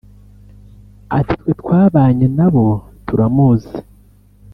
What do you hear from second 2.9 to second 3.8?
turamuzi